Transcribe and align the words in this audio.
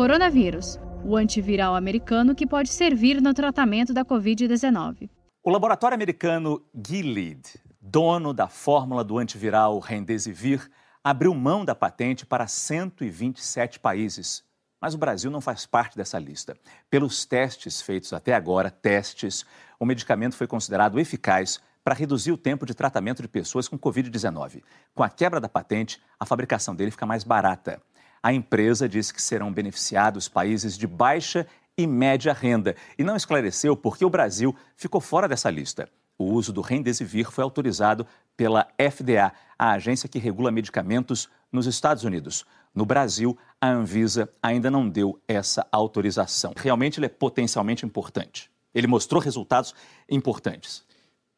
Coronavírus, 0.00 0.80
o 1.04 1.14
antiviral 1.14 1.76
americano 1.76 2.34
que 2.34 2.46
pode 2.46 2.70
servir 2.70 3.20
no 3.20 3.34
tratamento 3.34 3.92
da 3.92 4.02
Covid-19. 4.02 5.10
O 5.44 5.50
laboratório 5.50 5.94
americano 5.94 6.64
Gilead, 6.74 7.42
dono 7.78 8.32
da 8.32 8.48
fórmula 8.48 9.04
do 9.04 9.18
antiviral 9.18 9.78
Remdesivir, 9.78 10.70
abriu 11.04 11.34
mão 11.34 11.66
da 11.66 11.74
patente 11.74 12.24
para 12.24 12.46
127 12.46 13.78
países. 13.78 14.42
Mas 14.80 14.94
o 14.94 14.98
Brasil 14.98 15.30
não 15.30 15.42
faz 15.42 15.66
parte 15.66 15.98
dessa 15.98 16.18
lista. 16.18 16.56
Pelos 16.88 17.26
testes 17.26 17.82
feitos 17.82 18.14
até 18.14 18.32
agora, 18.32 18.70
testes, 18.70 19.44
o 19.78 19.84
medicamento 19.84 20.34
foi 20.34 20.46
considerado 20.46 20.98
eficaz 20.98 21.60
para 21.84 21.94
reduzir 21.94 22.32
o 22.32 22.38
tempo 22.38 22.64
de 22.64 22.72
tratamento 22.72 23.20
de 23.20 23.28
pessoas 23.28 23.68
com 23.68 23.78
Covid-19. 23.78 24.62
Com 24.94 25.02
a 25.02 25.10
quebra 25.10 25.38
da 25.38 25.48
patente, 25.48 26.00
a 26.18 26.24
fabricação 26.24 26.74
dele 26.74 26.90
fica 26.90 27.04
mais 27.04 27.22
barata. 27.22 27.82
A 28.22 28.32
empresa 28.32 28.88
disse 28.88 29.14
que 29.14 29.22
serão 29.22 29.52
beneficiados 29.52 30.28
países 30.28 30.76
de 30.76 30.86
baixa 30.86 31.46
e 31.76 31.86
média 31.86 32.32
renda 32.32 32.76
e 32.98 33.04
não 33.04 33.16
esclareceu 33.16 33.76
por 33.76 33.96
que 33.96 34.04
o 34.04 34.10
Brasil 34.10 34.54
ficou 34.76 35.00
fora 35.00 35.26
dessa 35.26 35.50
lista. 35.50 35.88
O 36.18 36.24
uso 36.24 36.52
do 36.52 36.60
Remdesivir 36.60 37.30
foi 37.30 37.42
autorizado 37.42 38.06
pela 38.36 38.68
FDA, 38.78 39.32
a 39.58 39.72
agência 39.72 40.08
que 40.08 40.18
regula 40.18 40.50
medicamentos 40.50 41.30
nos 41.50 41.66
Estados 41.66 42.04
Unidos. 42.04 42.44
No 42.74 42.84
Brasil, 42.84 43.36
a 43.60 43.70
Anvisa 43.70 44.28
ainda 44.42 44.70
não 44.70 44.88
deu 44.88 45.18
essa 45.26 45.66
autorização. 45.72 46.52
Realmente 46.56 46.98
ele 46.98 47.06
é 47.06 47.08
potencialmente 47.08 47.86
importante. 47.86 48.50
Ele 48.74 48.86
mostrou 48.86 49.20
resultados 49.20 49.74
importantes 50.08 50.84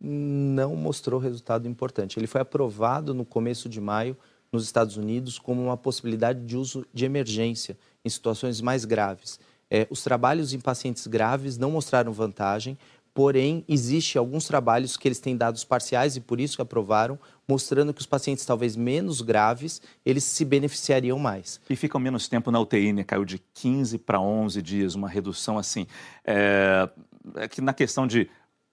não 0.02 0.74
mostrou 0.74 1.20
resultado 1.20 1.68
importante. 1.68 2.18
Ele 2.18 2.26
foi 2.26 2.40
aprovado 2.40 3.14
no 3.14 3.24
começo 3.24 3.68
de 3.68 3.80
maio 3.80 4.16
nos 4.52 4.64
Estados 4.64 4.96
Unidos 4.96 5.38
como 5.38 5.62
uma 5.62 5.76
possibilidade 5.76 6.44
de 6.44 6.56
uso 6.56 6.84
de 6.92 7.04
emergência 7.06 7.76
em 8.04 8.08
situações 8.08 8.60
mais 8.60 8.84
graves. 8.84 9.40
É, 9.70 9.86
os 9.88 10.02
trabalhos 10.02 10.52
em 10.52 10.60
pacientes 10.60 11.06
graves 11.06 11.56
não 11.56 11.70
mostraram 11.70 12.12
vantagem, 12.12 12.76
porém, 13.14 13.64
existe 13.66 14.18
alguns 14.18 14.46
trabalhos 14.46 14.96
que 14.96 15.08
eles 15.08 15.20
têm 15.20 15.36
dados 15.36 15.64
parciais 15.64 16.16
e 16.16 16.20
por 16.20 16.38
isso 16.38 16.56
que 16.56 16.62
aprovaram, 16.62 17.18
mostrando 17.48 17.94
que 17.94 18.00
os 18.00 18.06
pacientes 18.06 18.44
talvez 18.44 18.76
menos 18.76 19.22
graves, 19.22 19.80
eles 20.04 20.24
se 20.24 20.44
beneficiariam 20.44 21.18
mais. 21.18 21.58
E 21.70 21.76
ficam 21.76 21.98
menos 21.98 22.28
tempo 22.28 22.50
na 22.50 22.60
UTI, 22.60 22.92
né? 22.92 23.04
Caiu 23.04 23.24
de 23.24 23.38
15 23.54 23.96
para 23.98 24.20
11 24.20 24.60
dias, 24.60 24.94
uma 24.94 25.08
redução 25.08 25.56
assim. 25.56 25.86
É, 26.24 26.88
é 27.36 27.48
que 27.48 27.62
na 27.62 27.72
questão 27.72 28.06
de 28.06 28.28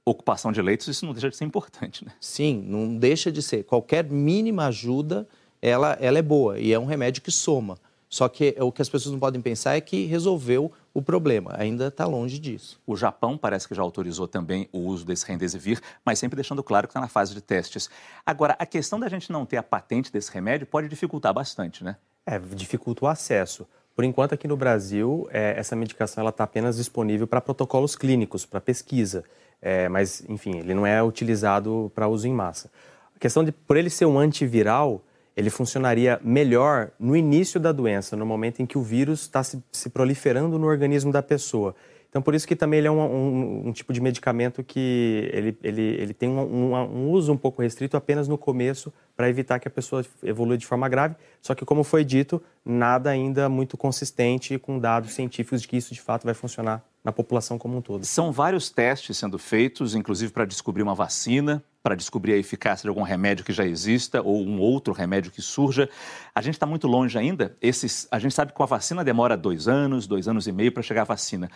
ocupação 0.05 0.51
de 0.51 0.61
leitos, 0.61 0.87
isso 0.87 1.05
não 1.05 1.13
deixa 1.13 1.29
de 1.29 1.37
ser 1.37 1.45
importante, 1.45 2.03
né? 2.03 2.11
Sim, 2.19 2.63
não 2.65 2.97
deixa 2.97 3.31
de 3.31 3.41
ser. 3.41 3.63
Qualquer 3.63 4.03
mínima 4.05 4.65
ajuda, 4.65 5.27
ela, 5.61 5.97
ela 5.99 6.17
é 6.19 6.21
boa 6.21 6.59
e 6.59 6.73
é 6.73 6.79
um 6.79 6.85
remédio 6.85 7.21
que 7.21 7.31
soma. 7.31 7.77
Só 8.09 8.27
que 8.27 8.55
o 8.59 8.71
que 8.71 8.81
as 8.81 8.89
pessoas 8.89 9.13
não 9.13 9.19
podem 9.19 9.39
pensar 9.39 9.75
é 9.75 9.81
que 9.81 10.05
resolveu 10.05 10.71
o 10.91 11.01
problema. 11.01 11.53
Ainda 11.55 11.87
está 11.87 12.07
longe 12.07 12.39
disso. 12.39 12.81
O 12.85 12.95
Japão 12.95 13.37
parece 13.37 13.67
que 13.67 13.75
já 13.75 13.83
autorizou 13.83 14.27
também 14.27 14.67
o 14.73 14.79
uso 14.79 15.05
desse 15.05 15.27
Remdesivir, 15.27 15.79
mas 16.03 16.17
sempre 16.17 16.35
deixando 16.35 16.63
claro 16.63 16.87
que 16.87 16.91
está 16.91 16.99
na 16.99 17.07
fase 17.07 17.35
de 17.35 17.41
testes. 17.41 17.87
Agora, 18.25 18.55
a 18.57 18.65
questão 18.65 18.99
da 18.99 19.07
gente 19.07 19.31
não 19.31 19.45
ter 19.45 19.57
a 19.57 19.63
patente 19.63 20.11
desse 20.11 20.31
remédio 20.31 20.65
pode 20.65 20.87
dificultar 20.87 21.31
bastante, 21.33 21.83
né? 21.83 21.97
É, 22.25 22.39
dificulta 22.39 23.05
o 23.05 23.07
acesso. 23.07 23.67
Por 23.95 24.03
enquanto, 24.03 24.33
aqui 24.33 24.47
no 24.47 24.57
Brasil, 24.57 25.27
é, 25.29 25.53
essa 25.55 25.75
medicação 25.75 26.27
está 26.27 26.43
apenas 26.45 26.77
disponível 26.77 27.27
para 27.27 27.39
protocolos 27.39 27.95
clínicos, 27.95 28.43
para 28.43 28.59
pesquisa. 28.59 29.23
É, 29.61 29.87
mas, 29.87 30.23
enfim, 30.27 30.57
ele 30.57 30.73
não 30.73 30.85
é 30.85 31.03
utilizado 31.03 31.91
para 31.93 32.07
uso 32.07 32.27
em 32.27 32.33
massa. 32.33 32.71
A 33.15 33.19
questão 33.19 33.43
de, 33.43 33.51
por 33.51 33.77
ele 33.77 33.89
ser 33.89 34.05
um 34.05 34.17
antiviral, 34.17 35.03
ele 35.39 35.49
funcionaria 35.49 36.19
melhor 36.21 36.91
no 36.99 37.15
início 37.15 37.61
da 37.61 37.71
doença, 37.71 38.15
no 38.17 38.25
momento 38.25 38.61
em 38.61 38.65
que 38.65 38.77
o 38.77 38.81
vírus 38.81 39.21
está 39.21 39.41
se, 39.41 39.63
se, 39.71 39.89
proliferando 39.89 40.59
no 40.59 40.67
organismo 40.67 41.13
da 41.13 41.23
pessoa. 41.23 41.73
Então, 42.09 42.23
por 42.23 42.33
isso 42.33 42.47
que 42.47 42.55
também 42.55 42.79
ele 42.79 42.87
é 42.87 42.91
um, 42.91 42.99
um, 42.99 43.67
um 43.67 43.71
tipo 43.71 43.93
de 43.93 44.01
medicamento 44.01 44.63
que 44.63 45.29
ele, 45.31 45.57
ele, 45.63 45.81
ele 45.81 46.13
tem 46.13 46.27
um, 46.27 46.73
um, 46.73 47.11
uso 47.11 47.31
um 47.31 47.37
pouco 47.37 47.61
restrito 47.61 47.95
apenas 47.95 48.27
no 48.27 48.37
começo 48.37 48.91
para 49.15 49.29
evitar 49.29 49.59
que 49.59 49.67
a 49.67 49.71
pessoa 49.71 50.03
evolua 50.23 50.57
de 50.57 50.65
forma 50.65 50.89
grave. 50.89 51.15
Só 51.39 51.53
que, 51.53 51.63
como 51.63 51.83
foi 51.83 52.03
dito, 52.03 52.41
nada 52.65 53.11
ainda 53.11 53.47
muito 53.47 53.77
consistente 53.77 54.57
com 54.57 54.79
dados 54.79 55.11
científicos 55.11 55.61
de 55.61 55.67
que 55.67 55.77
isso 55.77 55.93
de 55.93 56.01
fato 56.01 56.23
vai 56.25 56.33
funcionar 56.33 56.83
na 57.03 57.11
população 57.11 57.57
como 57.57 57.77
um 57.77 57.81
todo. 57.81 58.05
São 58.05 58.31
vários 58.31 58.69
testes 58.69 59.17
sendo 59.17 59.37
feitos, 59.37 59.95
inclusive 59.95 60.33
para 60.33 60.45
descobrir 60.45 60.83
uma 60.83 60.95
vacina, 60.95 61.63
para 61.81 61.95
descobrir 61.95 62.33
a 62.33 62.37
eficácia 62.37 62.83
de 62.83 62.89
algum 62.89 63.03
remédio 63.03 63.45
que 63.45 63.53
já 63.53 63.65
exista 63.65 64.21
ou 64.21 64.45
um 64.45 64.59
outro 64.59 64.93
remédio 64.93 65.31
que 65.31 65.41
surja. 65.41 65.89
A 66.35 66.41
gente 66.41 66.55
está 66.55 66.65
muito 66.65 66.87
longe 66.87 67.17
ainda. 67.17 67.55
Esses, 67.61 68.05
a 68.11 68.19
gente 68.19 68.35
sabe 68.35 68.51
que 68.51 68.57
com 68.57 68.63
a 68.63 68.65
vacina 68.65 69.03
demora 69.03 69.37
dois 69.37 69.67
anos, 69.67 70.05
dois 70.05 70.27
anos 70.27 70.45
e 70.45 70.51
meio 70.51 70.73
para 70.73 70.83
chegar 70.83 71.01
a 71.01 71.05
vacina. 71.05 71.49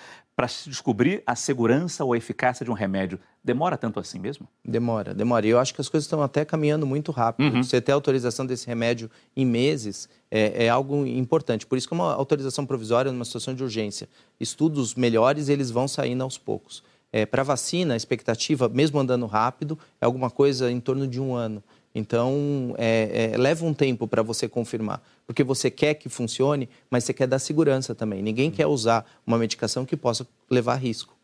Se 0.47 0.69
descobrir 0.69 1.23
a 1.25 1.35
segurança 1.35 2.03
ou 2.03 2.13
a 2.13 2.17
eficácia 2.17 2.63
de 2.63 2.71
um 2.71 2.73
remédio, 2.73 3.19
demora 3.43 3.77
tanto 3.77 3.99
assim 3.99 4.19
mesmo? 4.19 4.47
Demora, 4.63 5.13
demora. 5.13 5.45
E 5.45 5.49
eu 5.49 5.59
acho 5.59 5.73
que 5.73 5.81
as 5.81 5.89
coisas 5.89 6.05
estão 6.05 6.21
até 6.21 6.45
caminhando 6.45 6.85
muito 6.85 7.11
rápido. 7.11 7.53
Uhum. 7.53 7.63
Você 7.63 7.81
ter 7.81 7.91
autorização 7.91 8.45
desse 8.45 8.67
remédio 8.67 9.09
em 9.35 9.45
meses 9.45 10.09
é, 10.31 10.65
é, 10.65 10.69
algo 10.69 11.05
importante. 11.05 11.65
Por 11.65 11.77
isso 11.77 11.87
que 11.87 11.93
uma 11.93 12.13
autorização 12.13 12.65
provisória 12.65 13.11
numa 13.11 13.25
situação 13.25 13.53
de 13.53 13.63
urgência. 13.63 14.07
Estudos 14.39 14.95
melhores, 14.95 15.49
eles 15.49 15.69
vão 15.69 15.87
saindo 15.87 16.23
aos 16.23 16.37
poucos. 16.37 16.83
É, 17.11 17.25
Para 17.25 17.43
vacina, 17.43 17.93
a 17.93 17.97
expectativa, 17.97 18.67
mesmo 18.67 18.99
andando 18.99 19.27
rápido, 19.27 19.77
é 20.01 20.05
alguma 20.05 20.31
coisa 20.31 20.71
em 20.71 20.79
torno 20.79 21.07
de 21.07 21.21
um 21.21 21.35
ano. 21.35 21.63
Então, 21.95 22.73
é, 22.77 23.31
é, 23.33 23.37
leva 23.37 23.65
um 23.65 23.73
tempo 23.73 24.07
para 24.07 24.23
você 24.23 24.49
confirmar, 24.49 25.01
porque 25.27 25.43
você 25.43 25.69
quer 25.69 25.93
que 25.93 26.09
funcione, 26.09 26.67
mas 26.89 27.03
você 27.03 27.13
quer 27.13 27.27
dar 27.27 27.37
segurança 27.39 27.93
também. 27.93 28.19
Ninguém 28.21 28.49
quer 28.49 28.65
usar 28.65 29.05
uma 29.25 29.37
medicação 29.37 29.85
que 29.85 29.95
possa 29.95 30.27
levar 30.49 30.75
risco. 30.75 31.15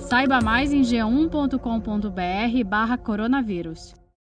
Saiba 0.00 0.40
mais 0.40 0.72
em 0.72 0.82
g1.com.br/barra 0.82 2.98
coronavírus. 2.98 3.94